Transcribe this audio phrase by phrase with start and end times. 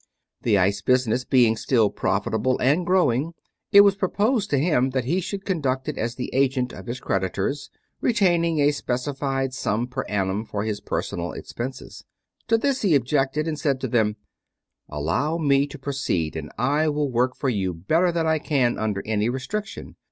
[0.41, 3.35] The ice business being still profitable and growing,
[3.71, 6.99] it was proposed to him that he should conduct it as the agent of his
[6.99, 7.69] creditors,
[8.01, 12.03] retaining a specified sum per annum for his personal expenses.
[12.47, 14.15] To this he objected, and said to them:
[14.89, 19.03] "Allow me to proceed, and I will work for you better than I can under
[19.05, 19.97] any restriction.